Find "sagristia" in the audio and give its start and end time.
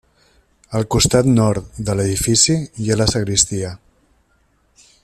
3.13-3.73